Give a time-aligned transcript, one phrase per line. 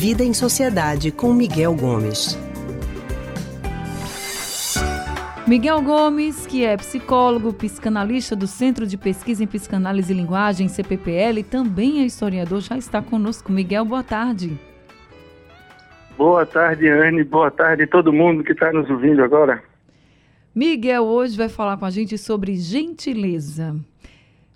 [0.00, 2.34] Vida em Sociedade com Miguel Gomes.
[5.46, 11.42] Miguel Gomes, que é psicólogo, psicanalista do Centro de Pesquisa em Psicanálise e Linguagem, CPPL,
[11.42, 13.52] também é historiador, já está conosco.
[13.52, 14.58] Miguel, boa tarde.
[16.16, 17.22] Boa tarde, Anne.
[17.22, 19.62] Boa tarde a todo mundo que está nos ouvindo agora.
[20.54, 23.76] Miguel hoje vai falar com a gente sobre gentileza.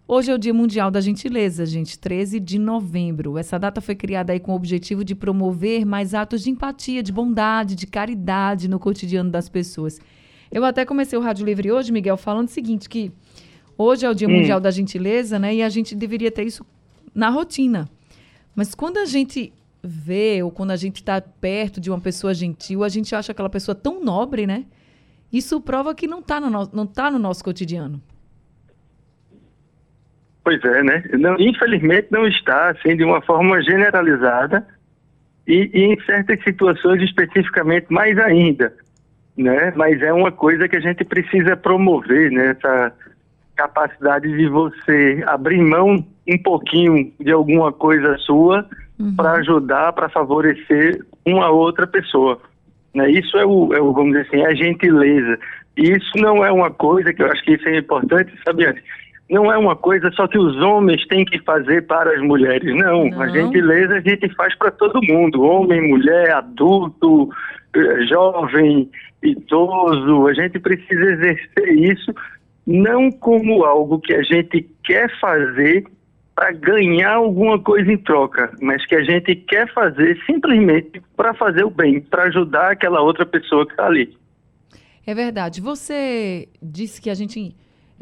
[0.07, 3.39] Hoje é o Dia Mundial da Gentileza, gente, 13 de novembro.
[3.39, 7.11] Essa data foi criada aí com o objetivo de promover mais atos de empatia, de
[7.11, 9.99] bondade, de caridade no cotidiano das pessoas.
[10.53, 13.11] Eu até comecei o Rádio Livre hoje, Miguel, falando o seguinte, que
[13.79, 14.33] hoje é o Dia hum.
[14.33, 15.55] Mundial da Gentileza, né?
[15.55, 16.67] E a gente deveria ter isso
[17.15, 17.89] na rotina.
[18.55, 22.85] Mas quando a gente vê ou quando a gente está perto de uma pessoa gentil,
[22.85, 24.67] a gente acha aquela pessoa tão nobre, né?
[25.33, 28.03] Isso prova que não está no, no, não tá no nosso cotidiano.
[30.45, 31.03] Pois é, né?
[31.19, 34.67] Não, infelizmente não está, assim, de uma forma generalizada
[35.47, 38.73] e, e, em certas situações especificamente mais ainda,
[39.37, 39.73] né?
[39.75, 42.51] Mas é uma coisa que a gente precisa promover, né?
[42.51, 42.93] Essa
[43.57, 49.15] capacidade de você abrir mão um pouquinho de alguma coisa sua uhum.
[49.17, 52.41] para ajudar, para favorecer uma outra pessoa.
[52.95, 53.11] Né?
[53.11, 55.39] Isso é o, é o, vamos dizer assim, é a gentileza.
[55.77, 58.65] E isso não é uma coisa que eu acho que isso é importante, sabe?
[59.35, 62.73] Não é uma coisa só que os homens têm que fazer para as mulheres.
[62.77, 63.21] Não, não.
[63.21, 67.29] a gentileza a gente faz para todo mundo, homem, mulher, adulto,
[67.75, 68.89] eh, jovem,
[69.21, 70.29] idoso.
[70.29, 72.15] A gente precisa exercer isso
[72.65, 75.85] não como algo que a gente quer fazer
[76.33, 81.65] para ganhar alguma coisa em troca, mas que a gente quer fazer simplesmente para fazer
[81.65, 84.17] o bem, para ajudar aquela outra pessoa que está ali.
[85.05, 85.61] É verdade.
[85.61, 87.55] Você disse que a gente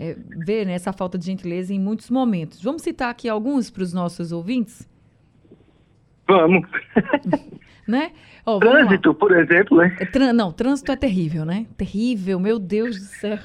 [0.03, 2.61] é, vê né, essa falta de gentileza em muitos momentos.
[2.61, 4.89] Vamos citar aqui alguns para os nossos ouvintes?
[6.27, 6.69] Vamos.
[7.87, 8.11] né?
[8.59, 9.97] Trânsito, por exemplo, né?
[10.01, 11.67] É, não, trânsito é terrível, né?
[11.77, 13.39] Terrível, meu Deus do céu.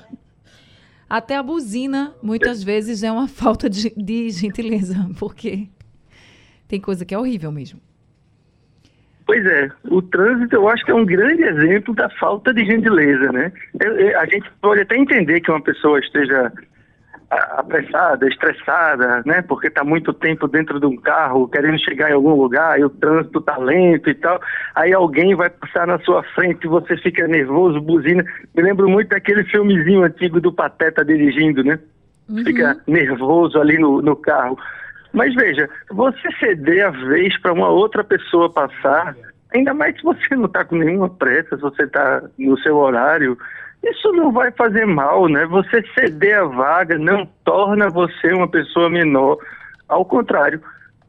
[1.07, 5.69] Até a buzina, muitas vezes, é uma falta de, de gentileza, porque
[6.67, 7.79] tem coisa que é horrível mesmo.
[9.27, 13.29] Pois é, o trânsito eu acho que é um grande exemplo da falta de gentileza,
[13.33, 13.51] né?
[14.17, 16.51] a gente pode até entender que uma pessoa esteja
[17.29, 19.41] apressada, estressada, né?
[19.41, 22.89] Porque está muito tempo dentro de um carro, querendo chegar em algum lugar, e o
[22.89, 24.39] trânsito está lento e tal.
[24.73, 28.23] Aí alguém vai passar na sua frente e você fica nervoso, buzina.
[28.55, 31.77] Me lembro muito daquele filmezinho antigo do Pateta dirigindo, né?
[32.29, 32.43] Uhum.
[32.45, 34.57] Fica nervoso ali no, no carro.
[35.17, 39.15] Mas veja, você ceder a vez para uma outra pessoa passar,
[39.51, 43.35] ainda mais se você não está com nenhuma pressa, se você está no seu horário,
[43.83, 45.47] isso não vai fazer mal, né?
[45.47, 49.39] Você ceder a vaga não torna você uma pessoa menor.
[49.89, 50.61] Ao contrário,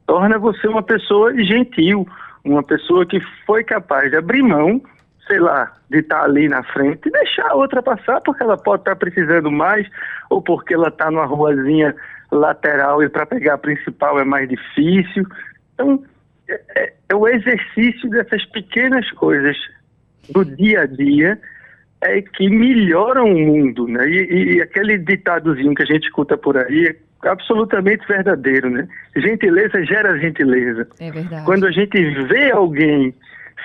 [0.06, 2.08] torna você uma pessoa gentil,
[2.46, 4.80] uma pessoa que foi capaz de abrir mão,
[5.26, 8.56] sei lá, de estar tá ali na frente e deixar a outra passar porque ela
[8.56, 9.86] pode estar tá precisando mais
[10.30, 11.94] ou porque ela está numa ruazinha
[12.30, 15.26] lateral e para pegar a principal é mais difícil.
[15.74, 16.02] Então,
[16.48, 19.56] é, é, é, o exercício dessas pequenas coisas
[20.30, 21.38] do dia a dia
[22.00, 24.08] é que melhoram o mundo, né?
[24.08, 26.86] E, e aquele ditadozinho que a gente escuta por aí
[27.24, 28.86] é absolutamente verdadeiro, né?
[29.16, 30.86] Gentileza gera gentileza.
[31.00, 31.44] É verdade.
[31.44, 33.14] Quando a gente vê alguém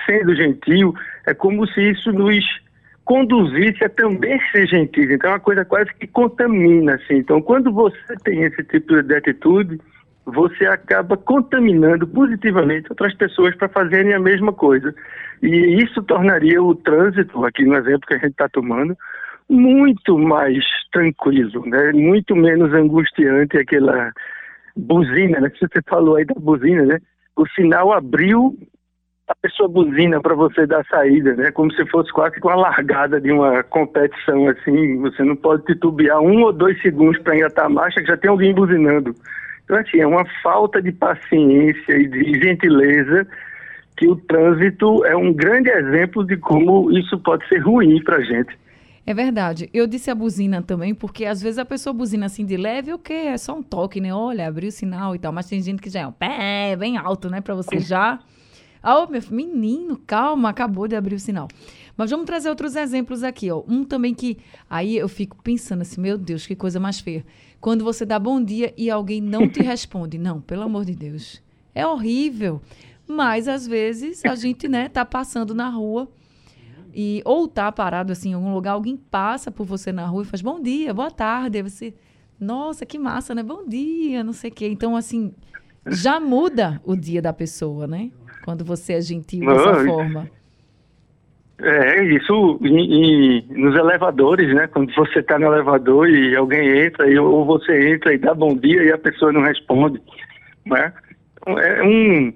[0.06, 0.94] sendo gentil,
[1.26, 2.44] é como se isso nos
[3.04, 5.10] conduzisse a também ser gentil.
[5.10, 7.18] Então é uma coisa quase que contamina, assim.
[7.18, 9.78] Então quando você tem esse tipo de atitude,
[10.24, 14.94] você acaba contaminando positivamente outras pessoas para fazerem a mesma coisa.
[15.42, 18.96] E isso tornaria o trânsito, aqui no exemplo que a gente está tomando,
[19.48, 21.92] muito mais tranquilo, né?
[21.92, 24.10] muito menos angustiante aquela
[24.74, 25.50] buzina, né?
[25.50, 26.98] você falou aí da buzina, né?
[27.36, 28.56] O sinal abriu
[29.26, 31.50] a pessoa buzina para você dar saída, né?
[31.50, 34.98] Como se fosse quase com a largada de uma competição assim.
[34.98, 38.30] Você não pode titubear um ou dois segundos para engatar a marcha que já tem
[38.30, 39.14] alguém buzinando.
[39.64, 43.26] Então, assim, é uma falta de paciência e de gentileza
[43.96, 48.22] que o trânsito é um grande exemplo de como isso pode ser ruim para a
[48.22, 48.58] gente.
[49.06, 49.70] É verdade.
[49.72, 52.96] Eu disse a buzina também, porque às vezes a pessoa buzina assim de leve, o
[52.96, 54.12] okay, É só um toque, né?
[54.12, 55.32] Olha, abriu o sinal e tal.
[55.32, 57.40] Mas tem gente que já é um pé bem alto, né?
[57.40, 58.18] Para você já
[58.84, 61.48] oh, meu menino, calma, acabou de abrir o sinal.
[61.96, 63.62] Mas vamos trazer outros exemplos aqui, ó.
[63.68, 64.38] Um também que
[64.68, 67.24] aí eu fico pensando assim, meu Deus, que coisa mais feia.
[67.60, 70.18] Quando você dá bom dia e alguém não te responde.
[70.18, 71.42] Não, pelo amor de Deus.
[71.74, 72.60] É horrível.
[73.06, 76.08] Mas às vezes a gente, né, tá passando na rua
[76.92, 80.26] e ou tá parado assim em algum lugar, alguém passa por você na rua e
[80.26, 81.92] faz bom dia, boa tarde, aí você,
[82.38, 83.42] nossa, que massa, né?
[83.42, 84.68] Bom dia, não sei o quê.
[84.68, 85.34] Então assim,
[85.86, 88.10] já muda o dia da pessoa, né?
[88.44, 90.30] Quando você é gentil dessa Não, forma.
[91.60, 94.66] É, isso em- em- nos elevadores, né?
[94.66, 98.56] Quando você está no elevador e alguém entra, e, ou você entra e dá bom
[98.56, 100.00] dia e a pessoa não responde,
[100.66, 100.92] né?
[101.40, 102.32] Então, É um,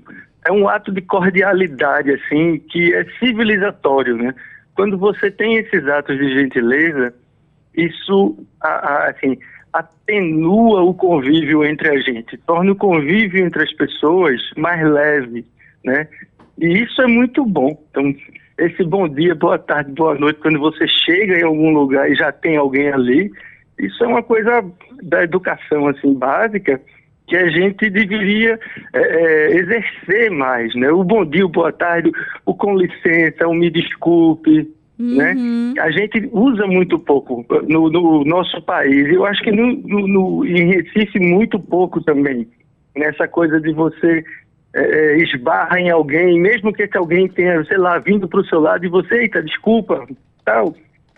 [0.46, 4.34] é um ato de cordialidade, assim, que é civilizatório, né?
[4.74, 7.12] Quando você tem esses atos de gentileza,
[7.76, 9.36] isso, assim,
[9.72, 15.44] atenua o convívio entre a gente, torna o convívio entre as pessoas mais leve,
[15.84, 16.08] né?
[16.58, 17.80] E isso é muito bom.
[17.90, 18.14] Então,
[18.58, 22.32] esse bom dia, boa tarde, boa noite, quando você chega em algum lugar e já
[22.32, 23.30] tem alguém ali,
[23.78, 24.64] isso é uma coisa
[25.02, 26.80] da educação assim básica
[27.28, 28.58] que a gente deveria
[28.92, 30.90] é, é, exercer mais, né?
[30.90, 32.10] O bom dia, o boa tarde,
[32.44, 34.66] o com licença, o me desculpe,
[34.98, 35.34] né?
[35.34, 35.74] Uhum.
[35.78, 39.06] A gente usa muito pouco no, no nosso país.
[39.12, 42.48] Eu acho que no, no- no- em Recife muito pouco também.
[42.96, 44.24] Nessa coisa de você
[44.74, 48.46] é, é, esbarra em alguém, mesmo que esse alguém tenha, sei lá, vindo para o
[48.46, 50.06] seu lado e você, eita, desculpa,
[50.44, 50.74] tal,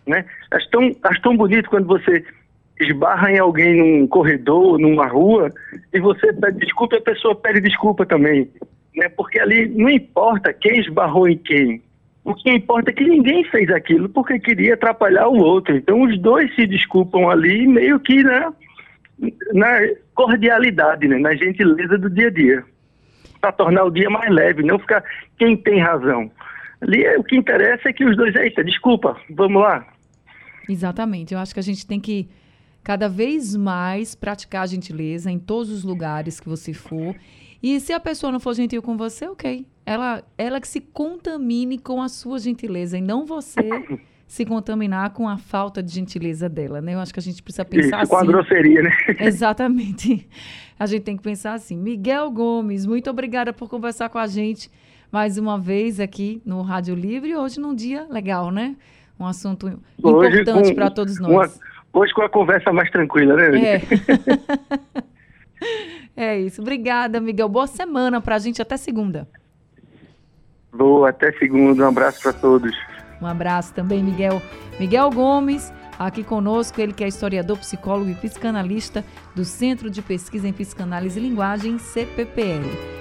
[0.06, 0.24] né?
[0.50, 2.24] Acho tão, acho tão bonito quando você
[2.80, 5.50] esbarra em alguém num corredor, numa rua,
[5.92, 8.48] e você pede desculpa e a pessoa pede desculpa também.
[8.96, 9.08] Né?
[9.10, 11.82] Porque ali não importa quem esbarrou em quem.
[12.24, 15.76] O que importa é que ninguém fez aquilo porque queria atrapalhar o outro.
[15.76, 18.52] Então os dois se desculpam ali, meio que na,
[19.52, 21.18] na cordialidade, né?
[21.18, 22.64] na gentileza do dia a dia.
[23.40, 25.02] Para tornar o dia mais leve, não ficar
[25.38, 26.30] quem tem razão.
[26.80, 29.86] Ali é, o que interessa é que os dois, eita, desculpa, vamos lá.
[30.68, 31.34] Exatamente.
[31.34, 32.28] Eu acho que a gente tem que
[32.82, 37.14] cada vez mais praticar a gentileza em todos os lugares que você for.
[37.62, 39.66] E se a pessoa não for gentil com você, ok.
[39.84, 43.60] Ela, ela que se contamine com a sua gentileza e não você
[44.30, 46.94] se contaminar com a falta de gentileza dela, né?
[46.94, 48.28] Eu acho que a gente precisa pensar Isso, com a assim.
[48.28, 48.90] grosseria, né?
[49.18, 50.28] Exatamente.
[50.78, 51.76] A gente tem que pensar assim.
[51.76, 54.70] Miguel Gomes, muito obrigada por conversar com a gente
[55.10, 57.34] mais uma vez aqui no Rádio Livre.
[57.34, 58.76] Hoje num dia legal, né?
[59.18, 59.66] Um assunto
[60.00, 61.58] Hoje, importante para todos uma- nós.
[61.92, 63.58] hoje com a conversa mais tranquila, né?
[63.58, 63.82] É.
[66.16, 66.62] é isso.
[66.62, 67.48] Obrigada, Miguel.
[67.48, 68.62] Boa semana pra gente.
[68.62, 69.26] Até segunda.
[70.72, 71.84] Boa, até segunda.
[71.84, 72.76] Um abraço para todos.
[73.20, 74.42] Um abraço também, Miguel.
[74.78, 80.48] Miguel Gomes, aqui conosco, ele que é historiador, psicólogo e psicanalista do Centro de Pesquisa
[80.48, 82.98] em Psicanálise e Linguagem, CPPL.